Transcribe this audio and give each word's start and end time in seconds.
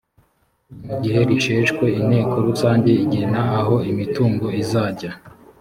mu 0.85 0.95
gihe 1.03 1.19
risheshwe 1.29 1.85
inteko 1.99 2.33
rusange 2.47 2.91
igena 3.03 3.41
aho 3.59 3.75
imitungo 3.91 4.45
izajya 4.61 5.11